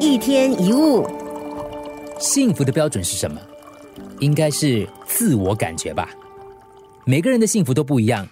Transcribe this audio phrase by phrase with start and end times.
[0.00, 1.04] 一天一物，
[2.20, 3.40] 幸福的标准是什么？
[4.20, 6.08] 应该是自我感觉吧。
[7.04, 8.24] 每个人的幸福都不一样，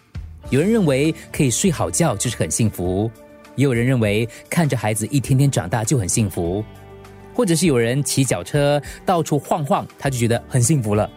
[0.50, 3.10] 有人认为可以睡好觉就是很幸福，
[3.56, 6.64] 也有人认为看着孩子一天天长大就很幸福，
[7.34, 11.10] 或者是有人骑脚车到处晃晃，他就觉得很幸福了。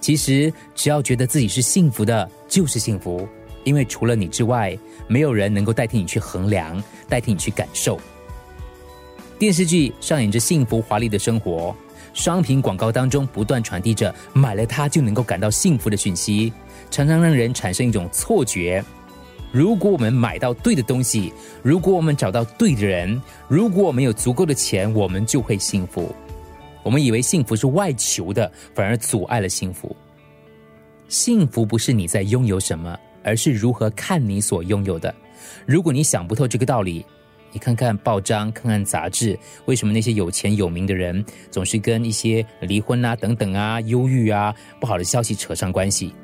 [0.00, 3.26] 其实，只要觉得自己是幸福的，就是幸福，
[3.64, 4.78] 因为除了你之外，
[5.08, 7.98] 没有人能够代替你去衡量，代替你去感受。
[9.40, 11.74] 电视剧上演着幸福华丽的生活，
[12.12, 16.52] 商品广告当中不断传递着买了它就能够感到幸福的讯息，
[16.90, 18.84] 常常让人产生一种错觉：
[19.50, 21.32] 如果我们买到对的东西，
[21.62, 23.18] 如果我们找到对的人，
[23.48, 26.14] 如果我们有足够的钱，我们就会幸福。
[26.82, 29.96] 我们以为幸福是外求的，反而阻碍了幸福。
[31.08, 32.94] 幸福不是你在拥有什么，
[33.24, 35.14] 而是如何看你所拥有的。
[35.64, 37.06] 如果你想不透这个道理，
[37.52, 46.14] 你看看报章，看看杂志，为什么那些有钱有名的人总是跟一些离婚啊、等等啊、忧郁啊、不好的消息扯上关系？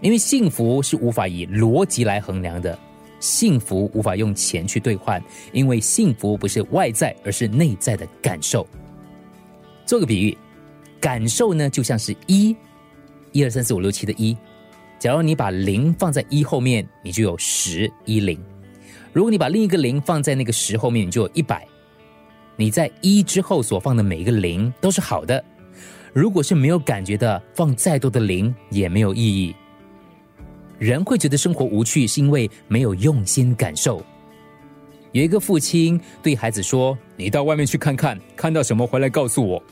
[0.00, 2.78] 因为幸福是无法以逻辑来衡量的，
[3.20, 8.66] 幸福无法用钱去兑换，因为幸福不是外在，而是内在的感受。
[9.86, 10.36] 做个比喻，
[11.00, 12.54] 感受呢就像是一，
[13.32, 14.36] 一二三四五六七的一。
[14.98, 18.38] 假如你把零放在一后面，你就有十一零。
[19.14, 21.64] 如果你把另一个零放在那个十后面，你就有一百。
[22.56, 25.42] 你在一之后所放的每一个零都是好的。
[26.12, 29.54] 如果是没有感觉的，放再多的零也没有意义。
[30.80, 34.04] 人会觉得生活无趣，是因为没有用心感受。
[35.12, 39.62] 有一个父亲对孩子说：“你到外面去看看，看到什么回来告诉我。”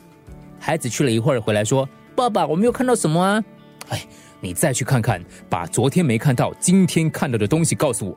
[0.61, 3.43] 孩子去了一会儿，回来说：“爸爸，我没有看到什么啊。”
[3.91, 4.01] 哎，
[4.41, 8.17] 你再去看看，把昨天没看到、今天看到的东西告诉我。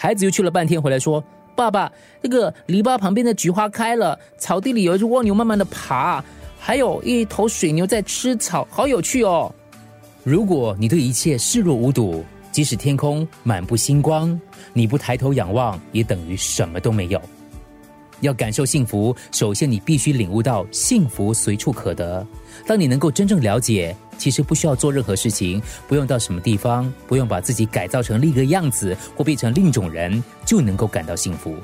[0.00, 1.22] 孩子又去了半天，回来说
[1.56, 1.90] ：“爸爸，
[2.22, 6.24] 那个篱笆旁边的菊花开了，草地里有一只蜗牛慢慢的爬，
[6.56, 9.52] 还有一头水牛在吃草，好有趣哦。”
[10.22, 14.40] 如果你对一切视若无睹，即使天空满布星光，
[14.72, 17.20] 你不抬头仰望，也等于什么都没有。
[18.20, 22.24] 要感受幸福，首先你必须领悟到幸福随处可得。
[22.68, 23.96] 当你能够真正了解。
[24.18, 31.56] 其实不需要做任何事情，不用到什么地方，不用把自己改造成另一个样子或变成另一种人，就能够感到幸福。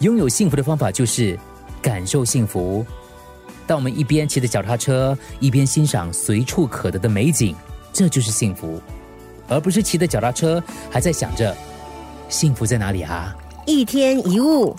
[0.00, 1.38] 拥有幸福的方法就是
[1.80, 2.84] 感受幸福。
[3.66, 7.54] 当我们一边骑着脚踏车，一边欣赏随处可得的美景，
[7.92, 8.82] 这就是幸福，
[9.48, 11.56] 而不是骑着脚踏车还在想着
[12.28, 13.34] 幸福在哪里啊！
[13.66, 14.76] 一天一物。